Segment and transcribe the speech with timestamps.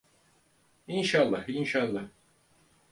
[0.87, 2.09] İnşallah, inşallah…